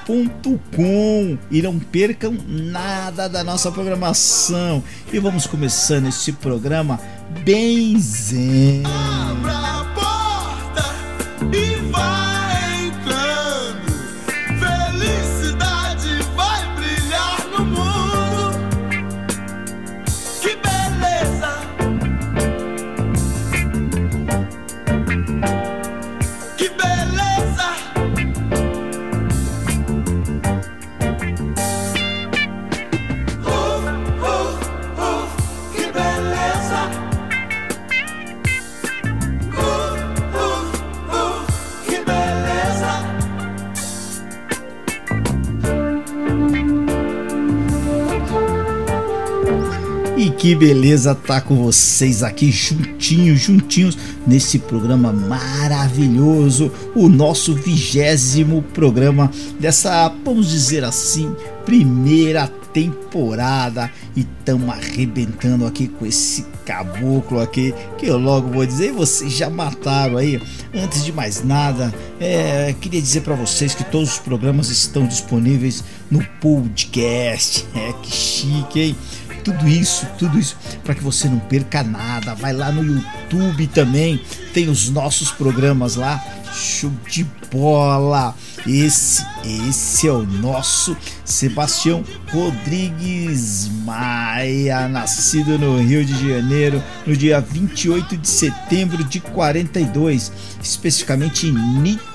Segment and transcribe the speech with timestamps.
[1.51, 4.83] e não percam nada da nossa programação.
[5.13, 7.01] E vamos começando esse programa
[7.45, 8.83] bem zen.
[50.55, 60.09] Beleza tá com vocês aqui juntinhos, juntinhos nesse programa maravilhoso, o nosso vigésimo programa dessa,
[60.25, 68.19] vamos dizer assim, primeira temporada e estamos arrebentando aqui com esse caboclo aqui que eu
[68.19, 70.41] logo vou dizer e vocês já mataram aí.
[70.75, 75.85] Antes de mais nada, é, queria dizer para vocês que todos os programas estão disponíveis
[76.11, 77.67] no podcast.
[77.75, 78.97] É que chique, hein?
[79.43, 82.35] Tudo isso, tudo isso para que você não perca nada.
[82.35, 84.21] Vai lá no YouTube também,
[84.53, 86.23] tem os nossos programas lá.
[86.55, 88.35] Show de bola!
[88.67, 97.41] Esse, esse é o nosso Sebastião Rodrigues Maia, nascido no Rio de Janeiro no dia
[97.41, 100.31] 28 de setembro de 42,
[100.63, 102.12] especificamente em Niterói.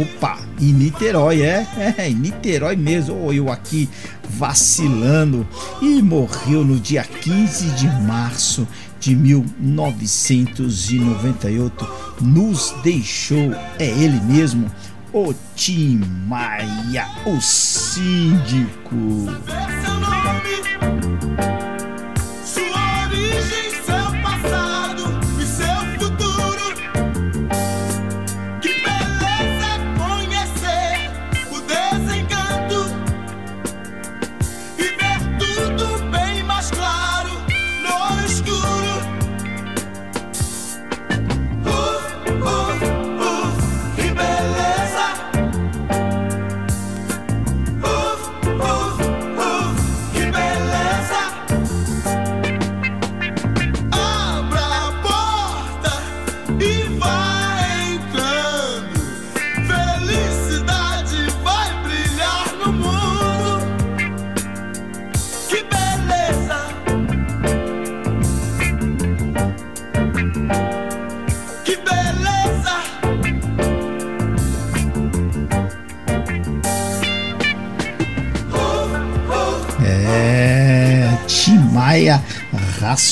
[0.00, 1.66] Opa, em Niterói, é,
[1.98, 3.16] é, em Niterói mesmo.
[3.16, 3.88] Ou eu aqui
[4.28, 5.44] vacilando.
[5.82, 8.68] E morreu no dia 15 de março
[9.00, 11.88] de 1998.
[12.20, 14.70] Nos deixou, é ele mesmo,
[15.12, 18.96] o Tim Maia, o síndico.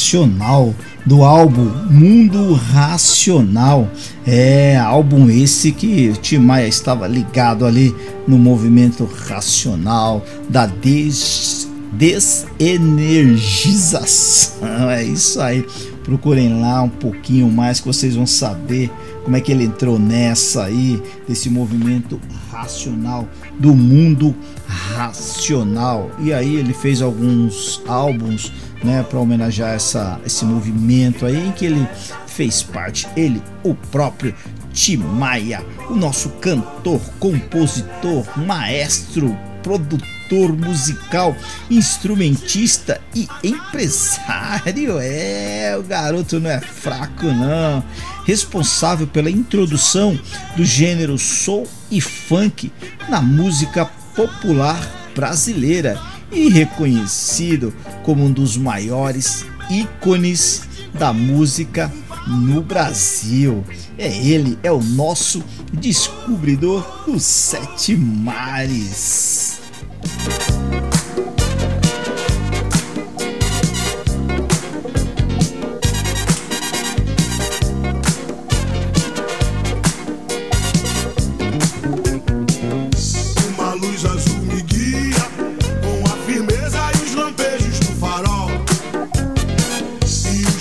[0.09, 0.75] Racional
[1.05, 3.87] do álbum Mundo Racional.
[4.27, 7.95] É álbum esse que Tim Maia estava ligado ali
[8.27, 14.89] no movimento racional da des desenergização.
[14.91, 15.67] É isso aí.
[16.05, 18.91] Procurem lá um pouquinho mais que vocês vão saber
[19.25, 22.19] como é que ele entrou nessa aí desse movimento
[22.51, 23.29] racional
[23.59, 24.35] do mundo
[24.67, 26.11] racional.
[26.19, 28.51] E aí ele fez alguns álbuns,
[28.83, 31.87] né, para homenagear essa, esse movimento aí em que ele
[32.27, 34.35] fez parte, ele, o próprio
[34.73, 41.37] Tim Maia, o nosso cantor, compositor, maestro, produtor musical,
[41.71, 44.99] instrumentista e empresário.
[45.01, 47.83] É, o garoto não é fraco não.
[48.25, 50.19] Responsável pela introdução
[50.57, 52.73] do gênero soul e funk
[53.09, 54.79] na música popular
[55.15, 57.73] brasileira e reconhecido
[58.03, 60.63] como um dos maiores ícones
[60.95, 61.93] da música
[62.27, 63.65] no Brasil.
[63.97, 65.43] É ele, é o nosso
[65.73, 69.61] descobridor dos sete mares.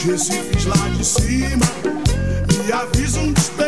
[0.08, 1.66] Recifes lá de cima
[2.64, 3.67] me avisam dos perigos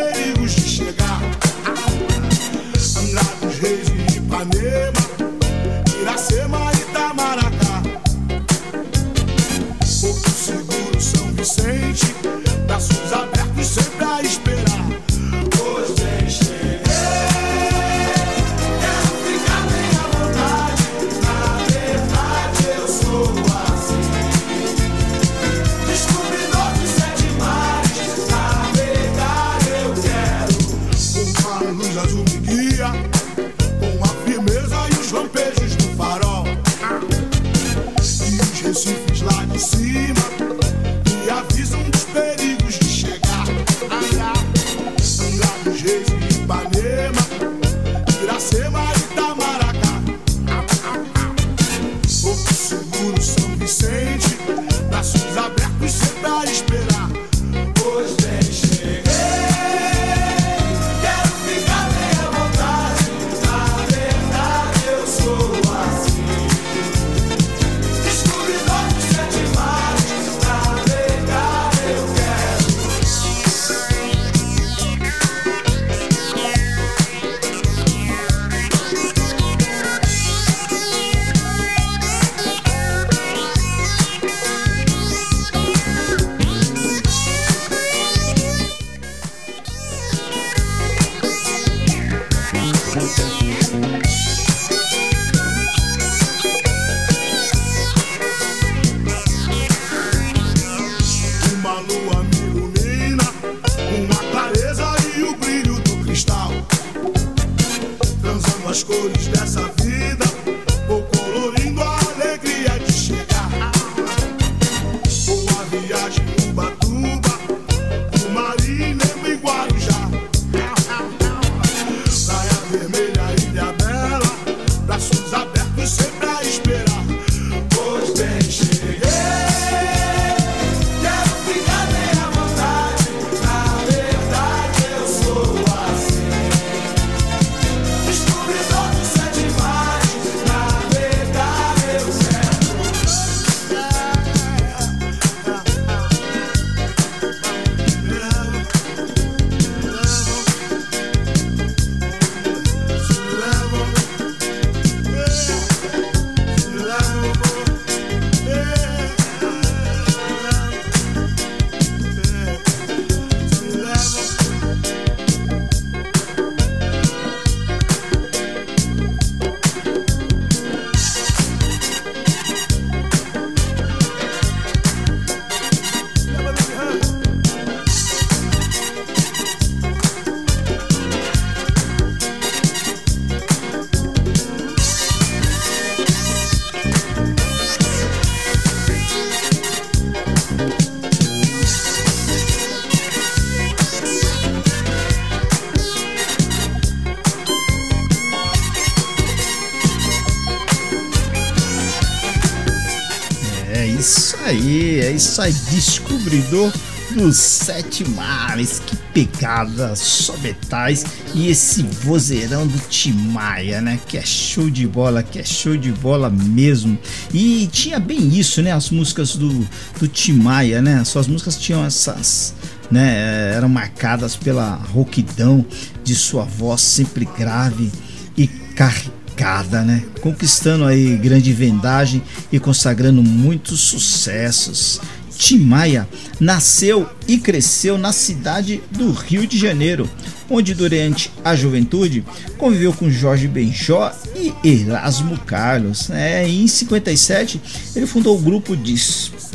[205.10, 206.72] é isso aí, descobridor
[207.16, 213.98] dos sete mares, que pegada, só metais e esse vozeirão do Timaya, né?
[214.06, 216.96] Que é show de bola, que é show de bola mesmo.
[217.34, 218.70] E tinha bem isso, né?
[218.70, 219.66] As músicas do,
[219.98, 221.02] do Timaya, né?
[221.02, 222.54] Suas músicas tinham essas,
[222.88, 223.52] né?
[223.56, 225.66] Eram marcadas pela rouquidão
[226.04, 227.90] de sua voz sempre grave
[228.36, 230.04] e carregada, né?
[230.20, 235.00] Conquistando aí grande vendagem e consagrando muitos sucessos.
[235.40, 236.06] Tim Maia
[236.38, 240.08] nasceu e cresceu na cidade do Rio de Janeiro,
[240.50, 242.22] onde durante a juventude
[242.58, 246.10] conviveu com Jorge Benjó e Erasmo Carlos.
[246.10, 247.58] É, em 57
[247.96, 248.92] ele fundou o grupo de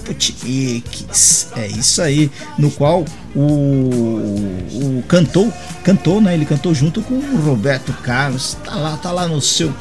[0.05, 3.03] Sputniks, é isso aí, no qual
[3.35, 5.51] o, o cantou,
[5.83, 6.35] cantou, né?
[6.35, 8.55] Ele cantou junto com o Roberto Carlos.
[8.63, 9.73] Tá lá, tá lá no seu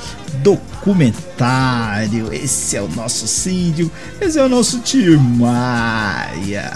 [0.42, 2.32] documentário.
[2.32, 3.90] Esse é o nosso Síndio,
[4.20, 6.72] esse é o nosso Tim Maia.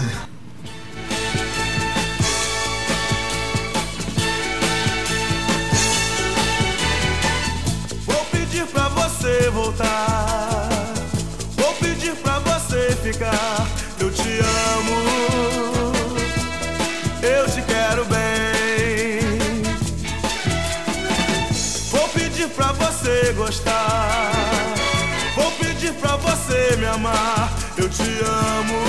[8.05, 10.28] Vou pedir pra você voltar.
[13.11, 13.67] Ficar.
[13.99, 14.39] Eu te
[14.77, 15.93] amo.
[17.21, 19.19] Eu te quero bem.
[21.91, 24.31] Vou pedir pra você gostar.
[25.35, 27.51] Vou pedir pra você me amar.
[27.77, 28.88] Eu te amo.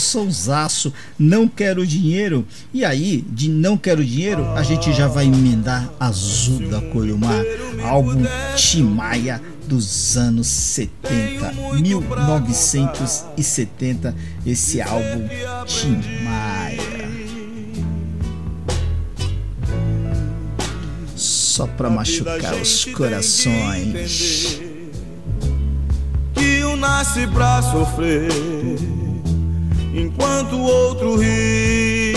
[0.00, 2.44] Sonsaço, não quero dinheiro.
[2.74, 7.44] E aí, de não quero dinheiro, a gente já vai emendar Azul da Coiumar,
[7.84, 8.22] álbum
[8.56, 14.14] Timaya dos anos 70, 1970,
[14.46, 15.28] esse álbum
[15.66, 16.78] Timaya.
[21.14, 24.62] Só pra machucar os corações.
[26.34, 28.30] que um nasce pra sofrer,
[29.94, 32.14] enquanto o outro ri.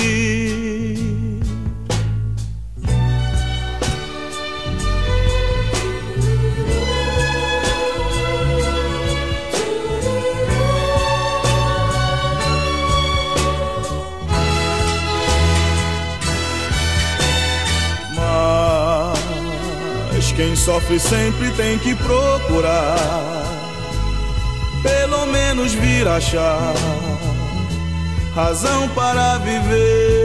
[20.14, 23.62] Mas quem sofre sempre tem que procurar
[24.84, 26.74] pelo menos vir achar
[28.34, 30.22] razão para viver.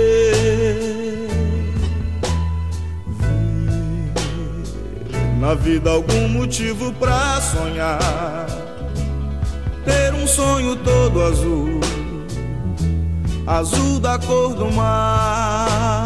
[3.08, 3.36] Ver
[5.40, 8.46] Na vida algum motivo pra sonhar,
[9.84, 11.80] ter um sonho todo azul,
[13.46, 16.05] azul da cor do mar.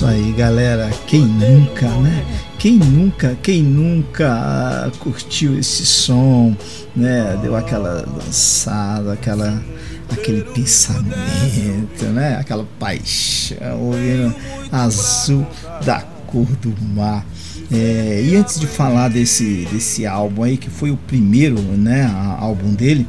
[0.00, 0.88] Isso aí, galera.
[1.06, 2.24] Quem nunca, né?
[2.58, 6.56] quem nunca, quem nunca curtiu esse som,
[6.96, 7.38] né?
[7.42, 9.62] Deu aquela dançada, aquela
[10.10, 12.36] aquele pensamento, né?
[12.36, 14.34] Aquela paixão, ouvindo
[14.72, 15.46] azul
[15.84, 17.26] da cor do mar.
[17.70, 22.72] É, e antes de falar desse, desse álbum aí, que foi o primeiro né, álbum
[22.72, 23.06] dele,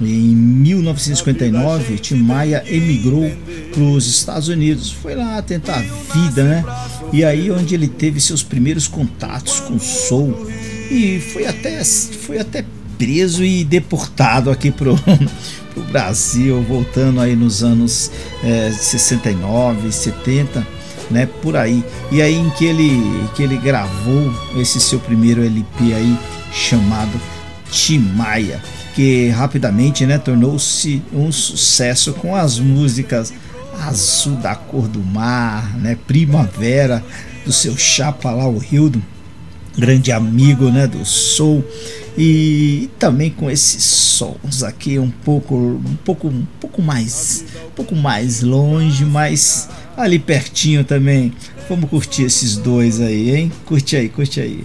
[0.00, 3.30] em 1959, Tim Maia emigrou
[3.72, 6.64] para os Estados Unidos, foi lá tentar a vida, né?
[7.12, 10.48] E aí onde ele teve seus primeiros contatos com soul
[10.90, 12.64] e foi até foi até
[12.96, 14.96] preso e deportado aqui pro,
[15.74, 18.10] pro Brasil, voltando aí nos anos
[18.42, 20.66] é, 69, 70,
[21.10, 21.28] né?
[21.42, 21.84] Por aí.
[22.10, 23.02] E aí em que ele
[23.34, 26.18] que ele gravou esse seu primeiro LP aí
[26.52, 27.20] chamado
[27.70, 28.60] Tim Maia
[28.94, 33.32] que rapidamente né, tornou-se um sucesso com as músicas
[33.80, 37.02] Azul da Cor do Mar, né, Primavera,
[37.44, 39.02] do seu chapa lá, o Hildo,
[39.76, 41.64] grande amigo né, do Soul,
[42.18, 47.96] e também com esses sons aqui um pouco, um pouco, um pouco mais, um pouco
[47.96, 51.32] mais longe, mas ali pertinho também.
[51.68, 53.52] Vamos curtir esses dois aí, hein?
[53.64, 54.64] Curte aí, curte aí.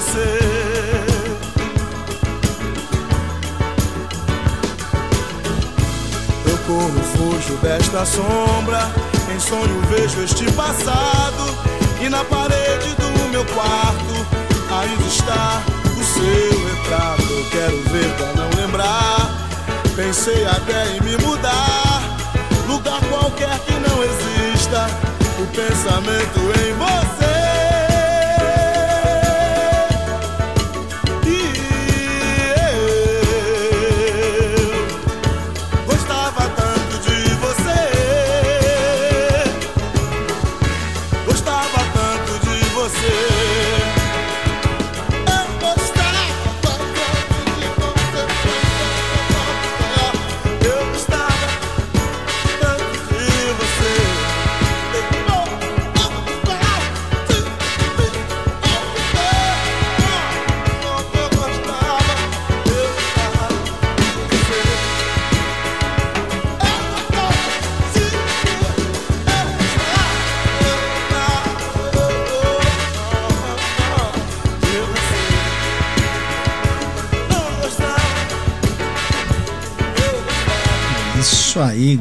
[0.00, 0.40] bate.
[6.46, 8.90] Eu corro, fujo desta sombra.
[9.32, 11.70] Em sonho vejo este passado.
[12.00, 14.26] E na parede do meu quarto
[14.70, 15.62] ainda está
[15.98, 17.22] o seu retrato.
[17.22, 19.30] Eu quero ver pra não lembrar.
[19.94, 22.02] Pensei até em me mudar.
[22.66, 24.86] Lugar qualquer que não exista.
[25.38, 27.39] O pensamento em você.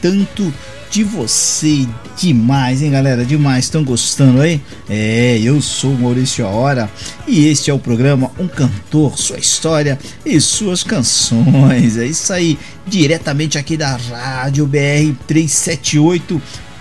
[0.00, 0.54] tanto
[0.88, 3.24] de você demais, hein, galera?
[3.24, 3.64] Demais.
[3.64, 4.60] Estão gostando aí?
[4.88, 6.88] É, eu sou Maurício Hora
[7.26, 11.98] e este é o programa Um Cantor, Sua História e Suas Canções.
[11.98, 15.12] É isso aí, diretamente aqui da Rádio BR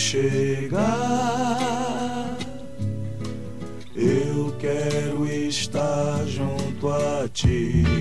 [0.00, 0.78] Chegar,
[3.94, 7.99] eu quero estar junto a ti.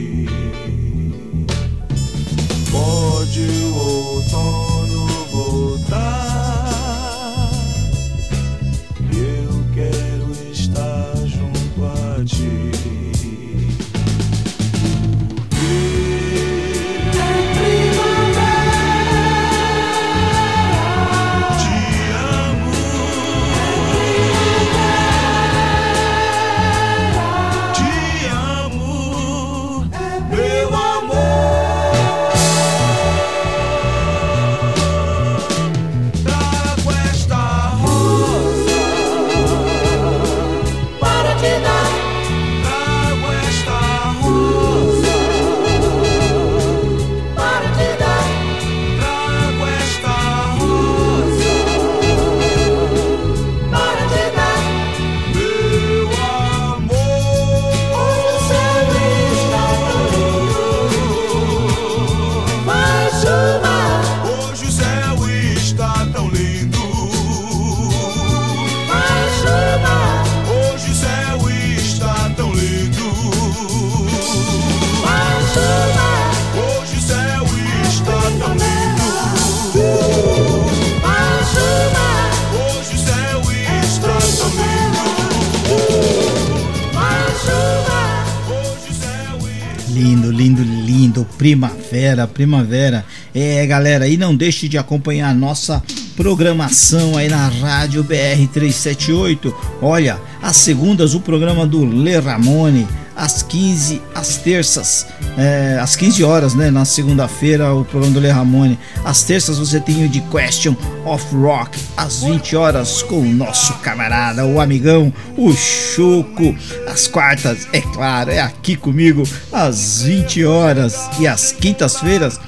[92.09, 93.05] Primavera, primavera.
[93.35, 95.83] É, galera, e não deixe de acompanhar a nossa
[96.15, 99.53] programação aí na Rádio BR 378.
[99.81, 105.05] Olha, às segundas o programa do Le Ramone, às 15, às terças,
[105.37, 106.71] é, às 15 horas, né?
[106.71, 108.79] Na segunda-feira, o programa do Le Ramone.
[109.05, 113.73] Às terças você tem o de Question of Rock, às 20 horas, com o nosso
[113.79, 116.55] camarada, o amigão, o Choco.
[116.87, 121.09] Às quartas, é claro, é aqui comigo, às 20 horas.
[121.19, 122.39] E às quintas-feiras,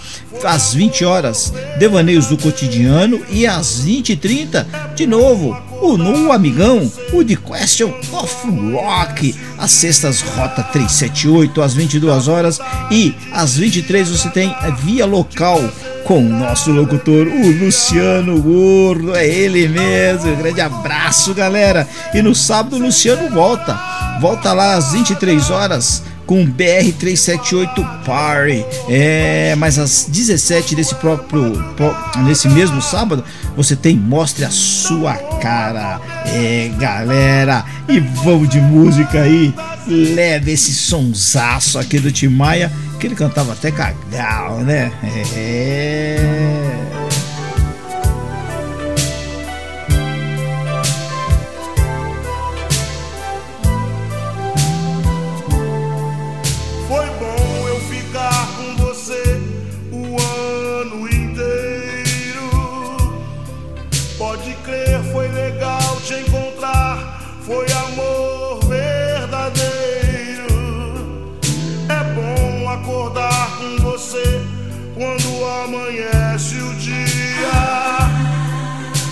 [0.43, 3.21] às 20 horas, Devaneios do Cotidiano.
[3.29, 8.35] E às 20 e 30, de novo, o no amigão, o The Question of
[8.71, 12.59] Rock, às sextas Rota 378 às 22 horas
[12.89, 15.59] e às 23 você tem via local
[16.11, 20.35] com o nosso locutor, o Luciano Gordo, é ele mesmo.
[20.35, 21.87] Grande abraço, galera.
[22.13, 23.79] E no sábado o Luciano volta.
[24.19, 28.65] Volta lá às 23 horas com BR378 Party.
[28.87, 31.61] É, mas às 17 desse próprio
[32.23, 33.21] nesse mesmo sábado,
[33.53, 35.99] você tem Mostre a sua cara.
[36.27, 39.53] É, galera, e vamos de música aí.
[39.85, 44.89] Leve esse sonsaço aqui do Timaya, que ele cantava até cagal, né?
[45.35, 46.90] É.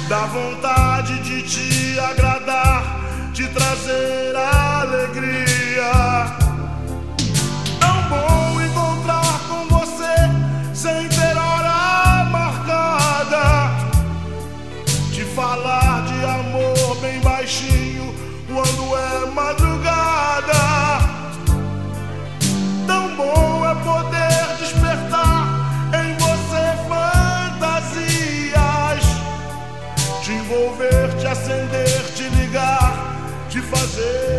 [0.10, 4.29] dá vontade de te agradar, de trazer
[34.00, 34.39] a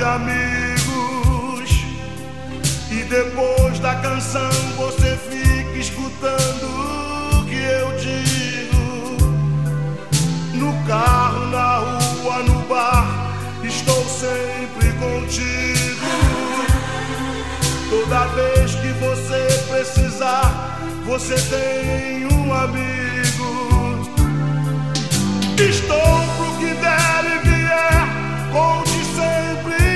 [0.00, 1.70] de amigos.
[2.90, 6.64] E depois da canção você fica escutando
[7.34, 9.16] o que eu digo.
[10.54, 16.06] No carro, na rua, no bar, estou sempre contigo.
[17.90, 24.08] Toda vez que você precisar, você tem um amigo.
[25.58, 28.08] Estou pro que der e vier,
[28.50, 29.89] conte sempre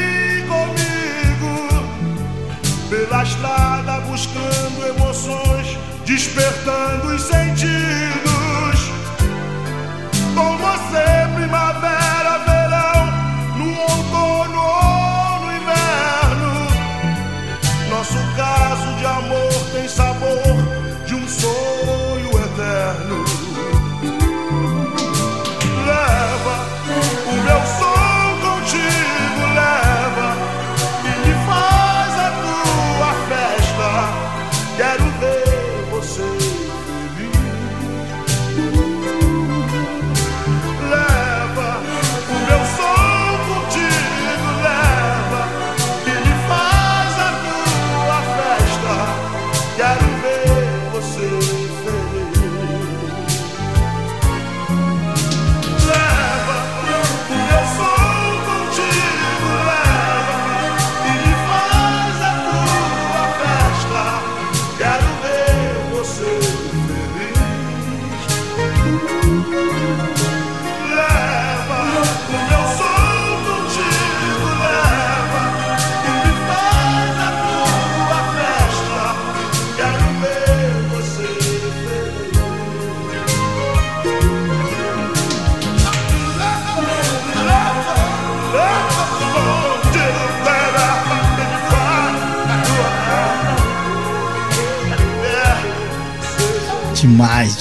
[3.04, 8.80] Pela estrada buscando emoções, despertando os sentidos.
[10.34, 12.03] Com você, primavera,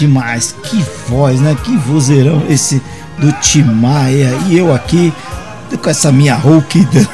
[0.03, 0.53] Demais.
[0.63, 1.55] Que voz, né?
[1.63, 2.81] Que vozeirão esse
[3.17, 4.37] do Timaya.
[4.49, 5.13] E eu aqui
[5.81, 7.07] com essa minha rouquidão.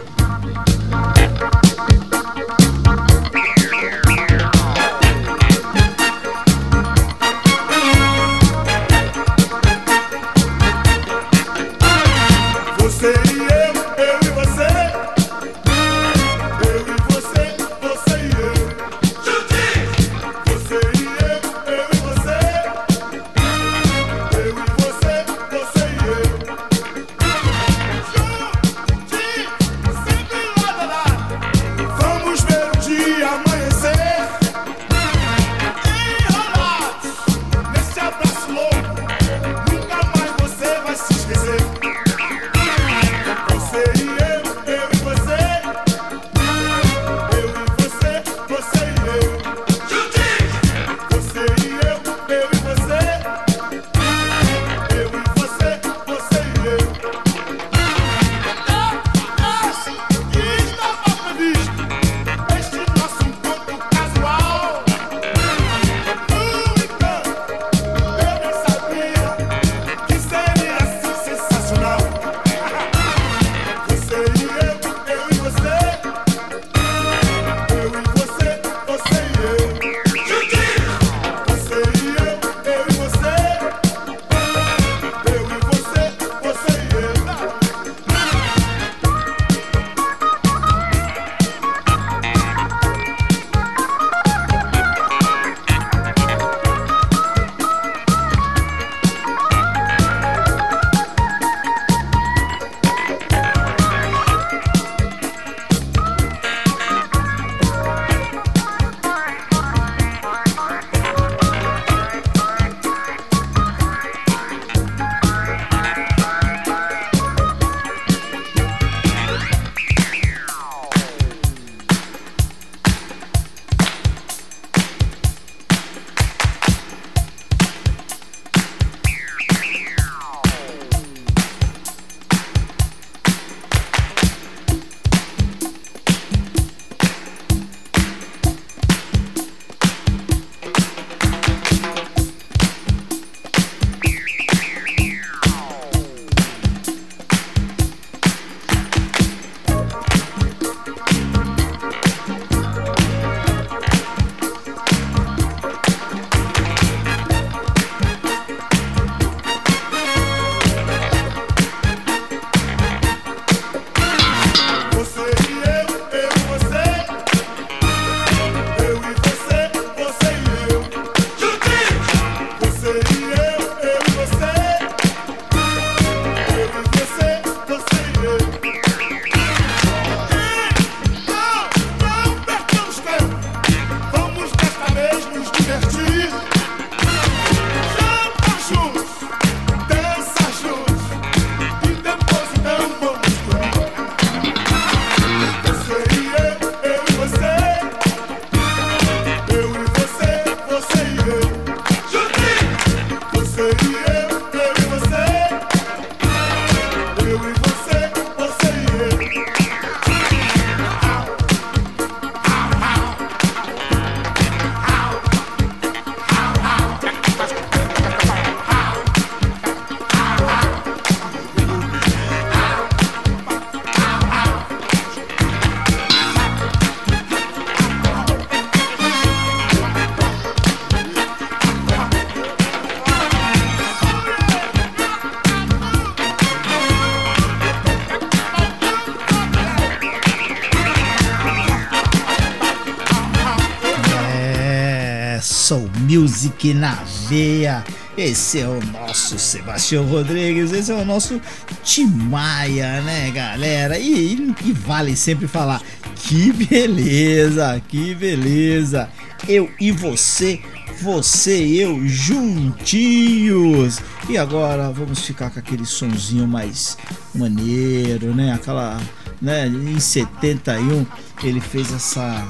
[246.40, 246.94] Music na
[247.28, 247.84] veia.
[248.16, 251.38] Esse é o nosso Sebastião Rodrigues, esse é o nosso
[251.84, 253.98] Timaya, né, galera?
[253.98, 255.82] E, e, vale sempre falar:
[256.16, 259.10] que beleza, que beleza!
[259.46, 260.62] Eu e você,
[261.02, 263.98] você e eu juntinhos.
[264.26, 266.96] E agora vamos ficar com aquele sonzinho mais
[267.34, 268.54] maneiro, né?
[268.54, 268.98] Aquela,
[269.42, 269.66] né?
[269.66, 271.06] Em 71
[271.44, 272.48] ele fez essa,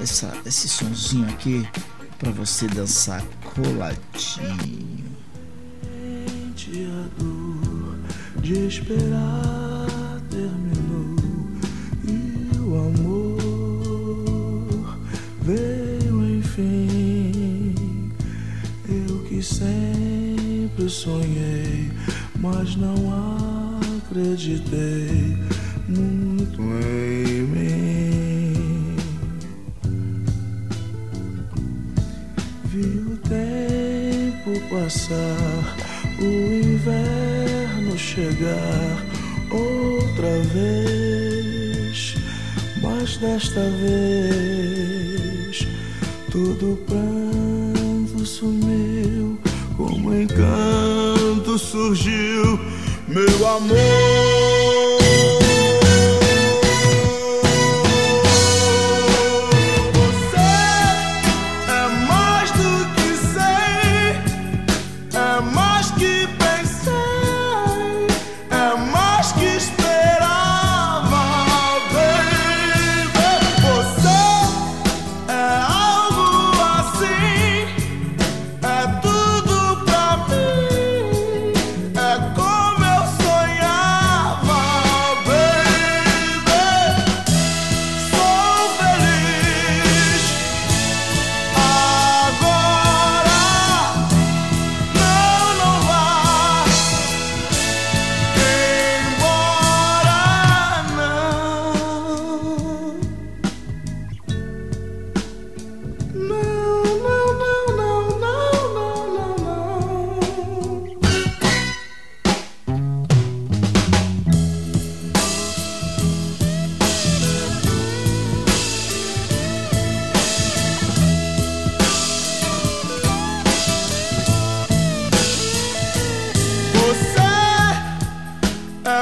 [0.00, 1.66] essa, esse sonzinho aqui
[2.22, 5.02] para você dançar coladinho.
[6.72, 7.98] A dor
[8.40, 11.16] de esperar terminou
[12.08, 13.38] e o amor
[15.42, 18.10] veio enfim.
[18.88, 21.90] Eu que sempre sonhei,
[22.38, 22.94] mas não
[24.08, 25.36] acreditei
[25.86, 27.41] muito em
[34.72, 35.76] passar,
[36.18, 39.04] o inverno chegar
[39.50, 42.14] outra vez,
[42.80, 45.68] mas desta vez
[46.30, 49.38] todo pranto sumiu,
[49.76, 52.58] como encanto surgiu,
[53.06, 54.61] meu amor.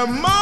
[0.01, 0.40] Você é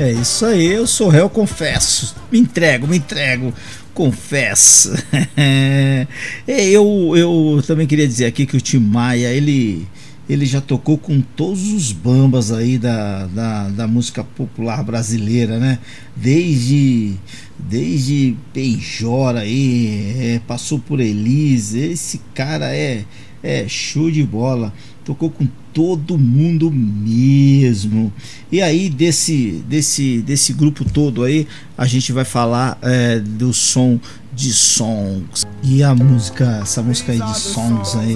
[0.06, 2.14] É isso aí, eu sou réu, confesso.
[2.30, 3.52] Me entrego, me entrego,
[3.92, 4.92] confesso.
[5.36, 6.06] é,
[6.46, 9.84] eu, eu também queria dizer aqui que o Tim Maia, ele,
[10.28, 15.80] ele já tocou com todos os bambas aí da, da, da música popular brasileira, né?
[16.14, 17.14] Desde,
[17.58, 21.80] desde Beijora aí, é, passou por Elise.
[21.80, 23.04] Esse cara é,
[23.42, 24.72] é show de bola.
[25.04, 28.10] Tocou com todo mundo mesmo.
[28.50, 31.46] E aí desse desse desse grupo todo aí
[31.76, 34.00] a gente vai falar é, do som
[34.34, 35.44] de songs.
[35.62, 38.14] E a música essa música aí de songs aí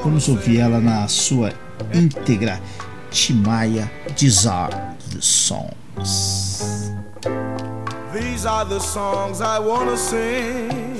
[0.04, 1.52] Vamos ouvir ela na sua
[1.92, 2.60] íntegra
[3.10, 6.90] Timaya Desire the songs.
[8.12, 10.98] These are the songs I want to sing.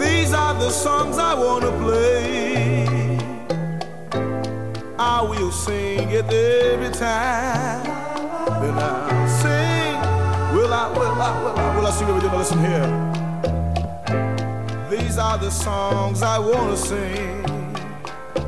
[0.00, 3.18] These are the songs I want to play.
[4.98, 7.84] I will sing it every time.
[8.62, 10.00] Then I'll sing.
[10.56, 12.34] Will I, will I, will I, will I sing every day?
[12.34, 12.88] Listen here.
[14.88, 17.44] These are the songs I want to sing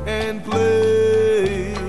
[0.07, 1.82] and play.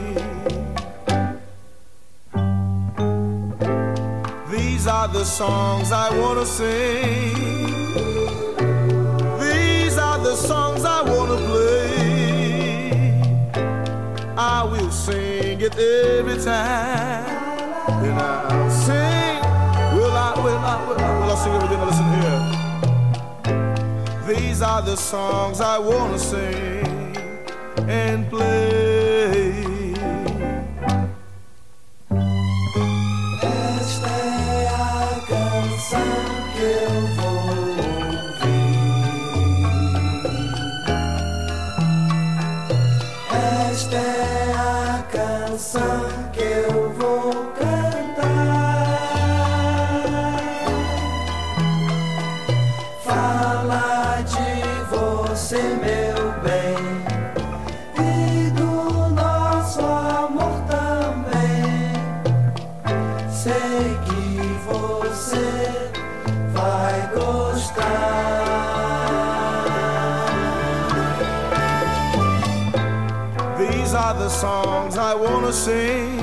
[4.85, 7.35] These are the songs I want to sing.
[9.41, 13.22] These are the songs I want to play.
[14.37, 17.24] I will sing it every time.
[18.03, 19.41] Then I'll sing.
[19.97, 21.78] Will I, will I, will I, will I sing everything?
[21.78, 22.09] Now listen
[24.26, 24.37] here.
[24.37, 27.16] These are the songs I want to sing
[27.89, 29.73] and play.
[43.89, 46.23] Que eu
[75.55, 76.18] sing.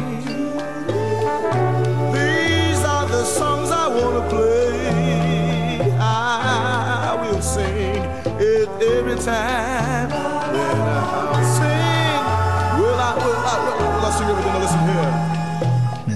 [2.12, 3.88] These are the songs I
[4.30, 5.80] play.
[6.00, 8.04] I will sing
[8.40, 10.10] it every time.
[10.54, 12.22] Then I'll sing.
[12.78, 14.54] Will I, will I, will I, will I sing everything?
[14.54, 15.32] Now listen here.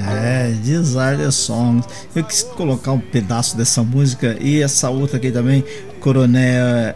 [0.07, 1.88] É, Desire the Songs.
[2.16, 5.63] Eu quis colocar um pedaço dessa música e essa outra aqui também,
[5.99, 6.95] Coronel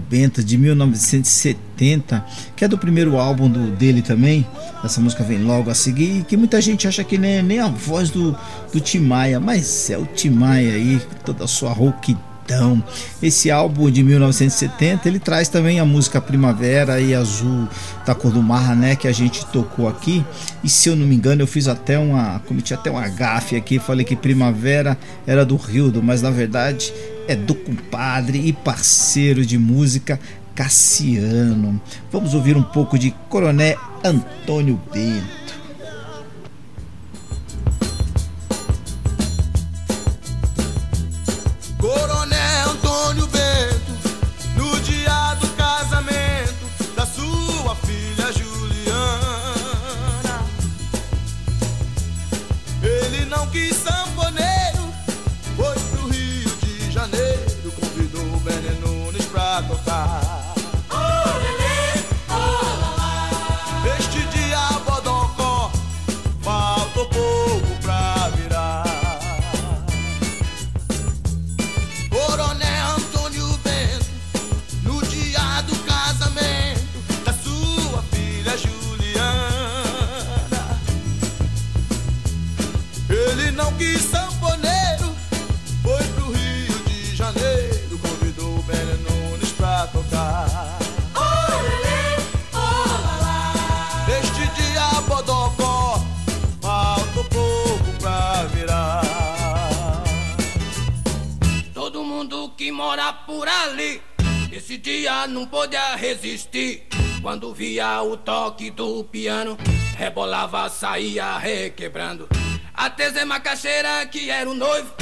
[0.00, 2.24] Bento, de 1970,
[2.56, 4.46] que é do primeiro álbum do, dele também.
[4.82, 8.10] Essa música vem logo a seguir, que muita gente acha que nem, nem a voz
[8.10, 8.36] do,
[8.72, 12.82] do Tim Maia, mas é o Tim Maia aí, toda a sua rouquidão.
[13.22, 17.68] Esse álbum de 1970 ele traz também a música Primavera e Azul
[18.04, 20.24] da Cor do Mar, né, que a gente tocou aqui.
[20.64, 23.78] E se eu não me engano, eu fiz até uma, cometi até uma gafe aqui,
[23.78, 26.92] falei que Primavera era do Rildo, mas na verdade
[27.30, 30.18] é do compadre e parceiro de música
[30.52, 31.80] Cassiano.
[32.10, 35.39] Vamos ouvir um pouco de Coronel Antônio Bento.
[105.70, 106.82] Podia resistir.
[107.22, 109.56] Quando via o toque do piano,
[109.96, 112.28] rebolava, saía requebrando.
[112.74, 114.92] Até Zé Macaxeira, que era o noivo,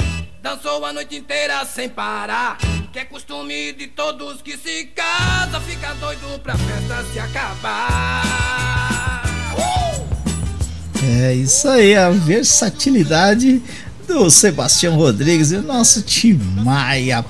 [0.43, 2.59] dançou a noite inteira sem parar.
[2.93, 8.21] Que é costume de todos que se casam, fica doido pra festa se acabar.
[11.03, 13.59] É isso aí, a versatilidade
[14.07, 17.25] do Sebastião Rodrigues e o nosso Tim Maia,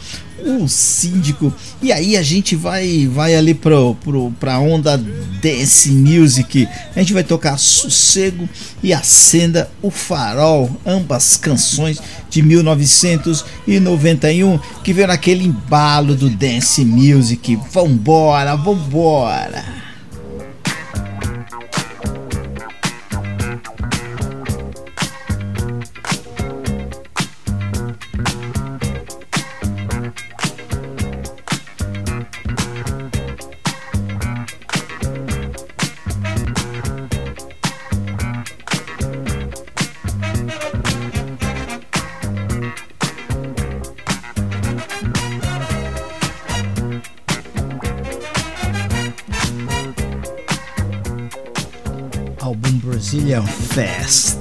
[0.46, 1.54] o síndico.
[1.82, 4.98] E aí a gente vai vai ali pro, pro, pra onda
[5.42, 6.68] Dance Music.
[6.96, 8.48] A gente vai tocar Sossego
[8.82, 17.60] e Acenda o Farol, ambas canções de 1991 que veio naquele embalo do Dance Music.
[17.72, 19.89] Vambora, vambora!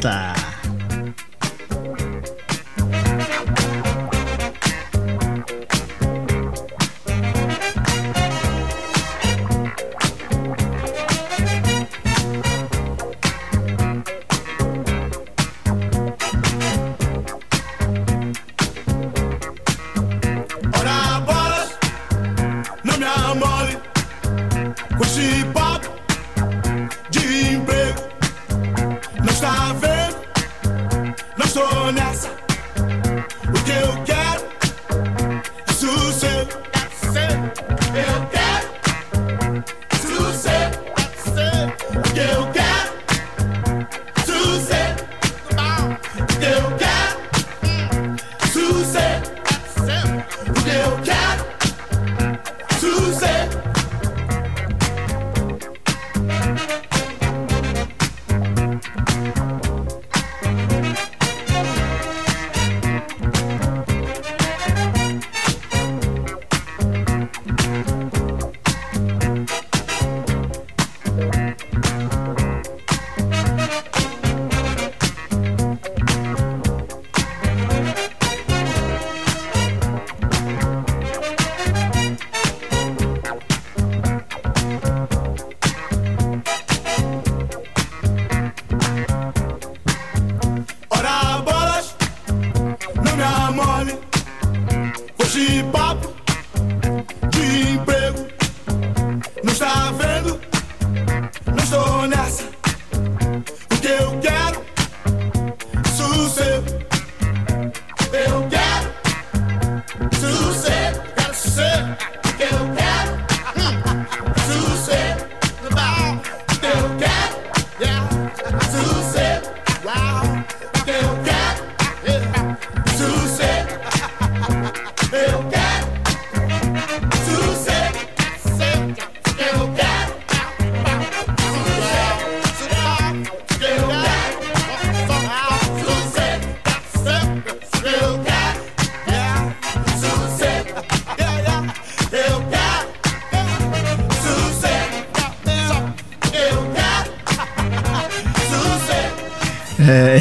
[0.09, 0.38] Festa.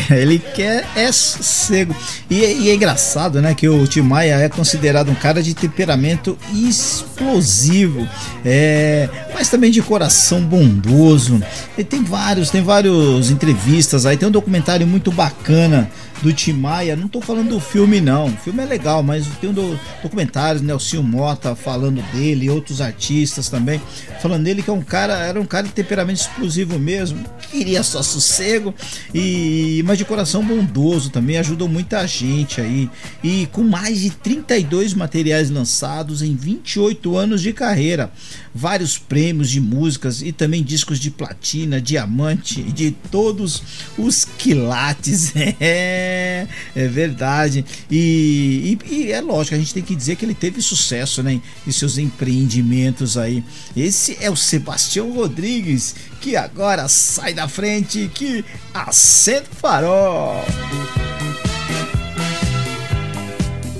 [0.15, 1.95] ele quer é sossego.
[2.29, 6.37] E, e é engraçado, né, que o Tim Maia é considerado um cara de temperamento
[6.53, 8.07] explosivo,
[8.45, 11.39] é, mas também de coração bondoso.
[11.87, 15.87] Tem vários, tem vários entrevistas aí, tem um documentário muito bacana
[16.23, 16.95] do Tim Maia.
[16.95, 20.63] Não tô falando do filme não, o filme é legal, mas tem um do, documentário
[20.63, 23.79] Nelson Mota falando dele, outros artistas também
[24.19, 28.01] falando dele que é um cara, era um cara de temperamento explosivo mesmo, queria só
[28.01, 28.73] sossego
[29.13, 31.37] E mas de coração bondoso também.
[31.37, 32.89] Ajudou muita gente aí.
[33.23, 38.11] E com mais de 32 materiais lançados em 28 anos de carreira,
[38.53, 43.61] vários prêmios de músicas e também discos de platina, diamante, de todos
[43.97, 45.33] os quilates.
[45.59, 47.65] É, é verdade.
[47.89, 51.41] E, e, e, é lógico, a gente tem que dizer que ele teve sucesso né,
[51.65, 53.43] em seus empreendimentos aí.
[53.75, 60.45] Esse é o Sebastião Rodrigues, que agora sai da frente, que acende o farol.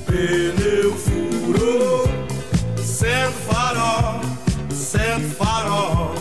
[0.05, 2.09] Pneu furou,
[3.47, 4.21] farol,
[4.87, 6.15] sendo farol.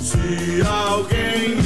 [0.00, 1.63] Se alguém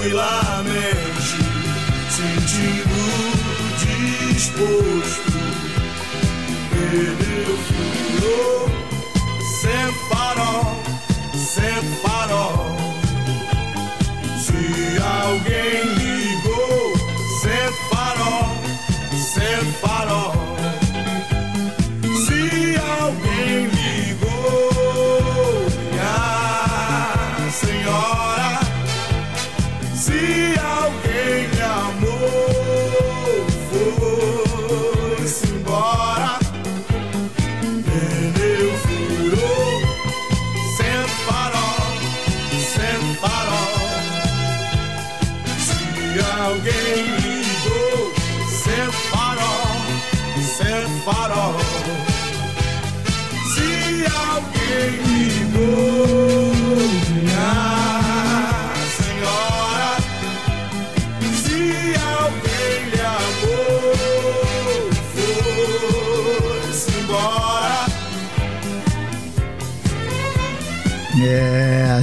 [0.00, 1.36] tranquilamente,
[2.08, 3.00] sentindo
[4.32, 5.30] disposto.
[6.70, 7.79] Furou,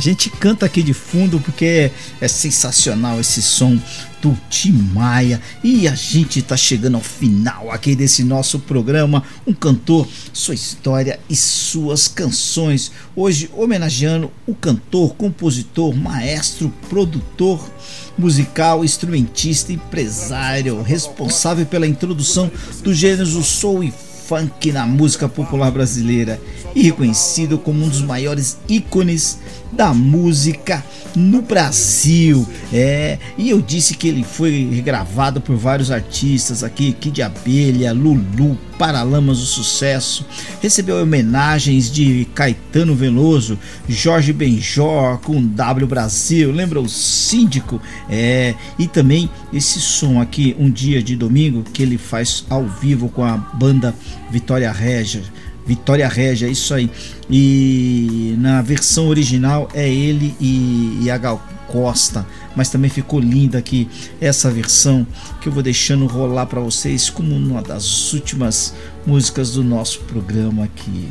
[0.10, 1.92] gente canta aqui de fundo porque
[2.22, 3.78] é sensacional esse som
[4.22, 9.54] do Tim Maia e a gente tá chegando ao final aqui desse nosso programa, um
[9.54, 12.90] cantor, sua história e suas canções.
[13.16, 17.70] Hoje homenageando o cantor, compositor, maestro, produtor
[18.18, 22.50] musical, instrumentista, empresário, responsável pela introdução
[22.82, 23.94] dos gêneros do soul e
[24.28, 26.40] funk na música popular brasileira
[26.76, 29.40] e reconhecido como um dos maiores ícones
[29.72, 30.84] da música
[31.16, 32.48] no Brasil.
[32.72, 38.58] É, e eu disse que ele foi regravado por vários artistas aqui, Kid Abelha, Lulu,
[38.78, 40.26] Paralamas do Sucesso.
[40.62, 43.58] Recebeu homenagens de Caetano Veloso,
[43.88, 47.82] Jorge Benjor com W Brasil, lembra o Síndico?
[48.10, 53.10] É, e também esse som aqui, um dia de domingo, que ele faz ao vivo
[53.10, 53.94] com a banda
[54.30, 55.24] Vitória Regia.
[55.66, 56.90] Vitória Regia, isso aí.
[57.30, 62.26] E na versão original é ele e, e a Gal Costa,
[62.56, 63.90] mas também ficou linda aqui
[64.22, 65.06] essa versão
[65.42, 68.74] que eu vou deixando rolar para vocês como uma das últimas
[69.06, 71.10] músicas do nosso programa aqui.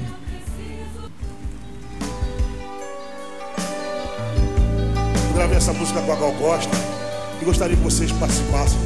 [5.35, 6.96] gravei essa música com a Gal Costa
[7.41, 8.79] e gostaria que vocês participassem.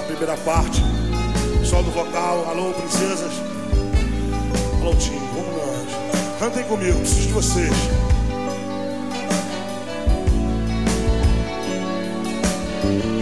[0.00, 0.82] A primeira parte,
[1.64, 3.32] só do vocal, alô princesas,
[4.80, 6.38] alô time, vamos nós.
[6.38, 7.72] Cantem comigo, preciso de vocês.
[12.84, 13.15] Eu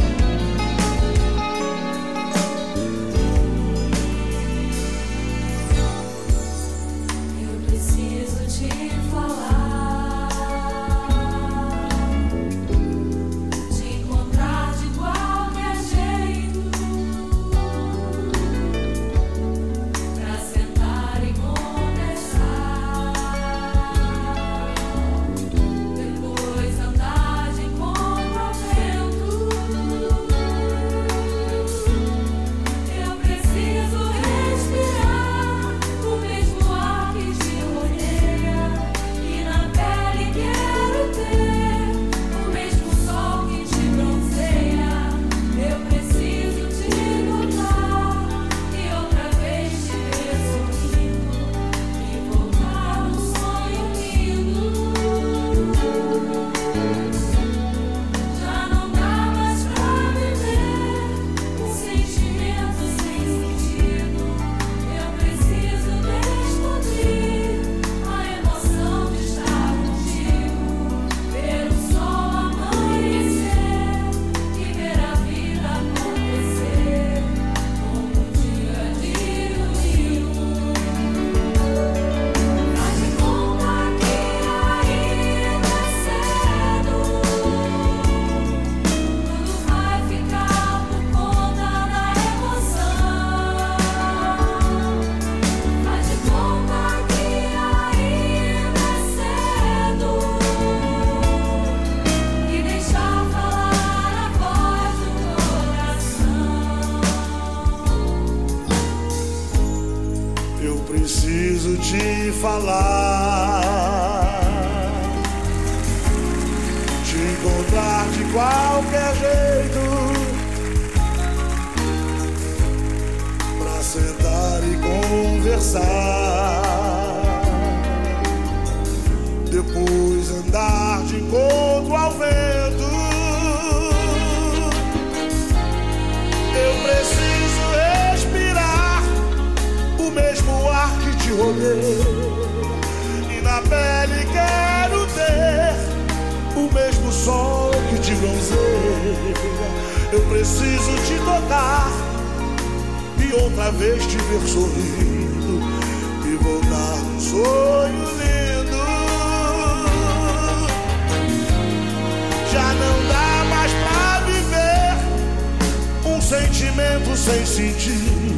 [166.24, 168.34] sentimento sem sentido.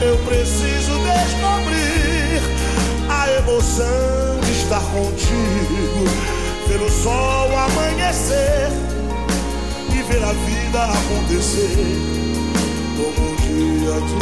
[0.00, 2.40] Eu preciso descobrir
[3.10, 6.04] a emoção de estar contigo,
[6.66, 8.70] ver o sol amanhecer
[9.92, 11.76] e ver a vida acontecer
[12.96, 14.18] como um dia de.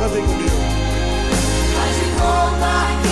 [0.00, 0.60] Cantem comigo.
[1.74, 3.07] Faz de conta que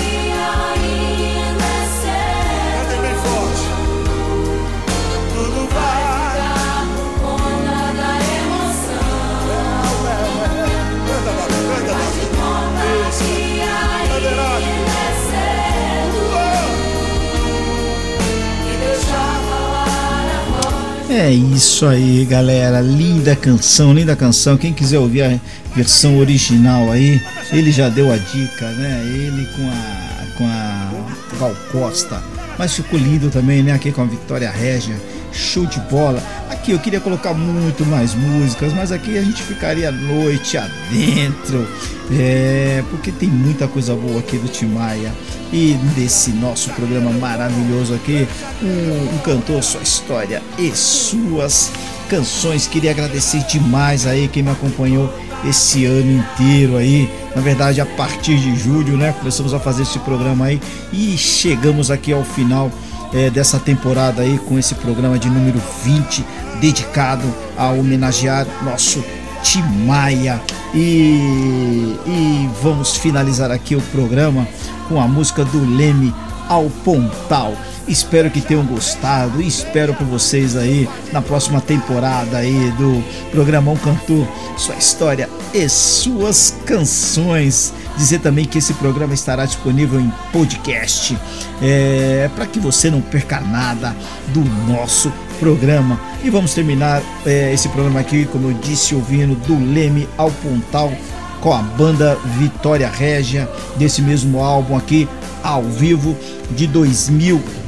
[21.19, 22.83] É isso aí, galera.
[22.83, 24.59] Linda canção, linda canção.
[24.59, 25.41] Quem quiser ouvir a
[25.75, 27.19] versão original aí,
[27.51, 29.03] ele já deu a dica, né?
[29.03, 30.93] Ele com a com a
[31.39, 32.23] Gal Costa.
[32.59, 33.73] Mas ficou lindo também, né?
[33.73, 34.95] Aqui com a Vitória Régia.
[35.37, 36.22] Show de bola.
[36.51, 41.68] Aqui eu queria colocar muito mais músicas, mas aqui a gente ficaria noite adentro.
[42.11, 45.12] É, porque tem muita coisa boa aqui do Timaya.
[45.53, 48.26] E desse nosso programa maravilhoso aqui,
[48.62, 51.70] um, um cantor, sua história e suas
[52.09, 52.66] canções.
[52.66, 55.12] Queria agradecer demais aí quem me acompanhou
[55.45, 57.11] esse ano inteiro aí.
[57.34, 59.14] Na verdade, a partir de julho, né?
[59.18, 60.61] Começamos a fazer esse programa aí
[60.93, 62.70] e chegamos aqui ao final
[63.12, 66.24] é, dessa temporada aí com esse programa de número 20
[66.61, 67.26] dedicado
[67.57, 69.04] a homenagear nosso
[69.42, 70.40] Timaya.
[70.74, 74.46] E, e vamos finalizar aqui o programa
[74.88, 76.14] com a música do Leme
[76.48, 77.54] ao Pontal.
[77.89, 84.26] Espero que tenham gostado espero por vocês aí na próxima temporada aí do Programão Cantor,
[84.57, 87.72] sua história e suas canções.
[87.97, 91.16] Dizer também que esse programa estará disponível em podcast,
[91.62, 93.95] é, para que você não perca nada
[94.28, 95.99] do nosso programa.
[96.22, 100.93] E vamos terminar é, esse programa aqui, como eu disse, ouvindo do Leme ao Pontal
[101.41, 105.09] com a banda Vitória Régia, desse mesmo álbum aqui,
[105.43, 106.16] ao vivo
[106.51, 106.66] de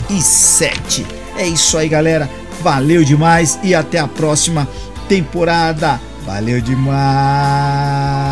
[0.09, 1.07] 2007.
[1.37, 2.29] É isso aí, galera.
[2.61, 4.67] Valeu demais e até a próxima
[5.09, 6.01] temporada.
[6.25, 8.28] Valeu demais.